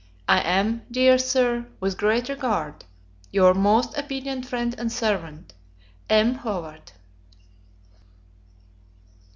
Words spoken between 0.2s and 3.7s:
I am, dear Sir, with great regard, Your